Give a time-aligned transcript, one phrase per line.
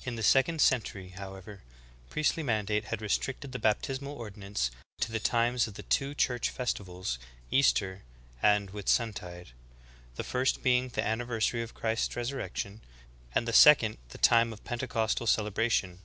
[0.00, 0.08] I 11.
[0.08, 1.62] In the second century, however,
[2.08, 7.18] priestly mandate had restricted the baptismal ordinance to the times of the two Church festivals,
[7.50, 8.00] Easter
[8.40, 9.48] and Whitsuntide,
[10.14, 12.80] the first be ing the anniversary of Christ's resurrection,
[13.34, 16.00] and the sec ond the time of Pentecostal celebration.